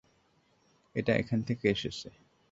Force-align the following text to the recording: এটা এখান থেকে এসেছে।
এটা 0.95 1.11
এখান 1.15 1.39
থেকে 1.47 1.65
এসেছে। 1.69 2.07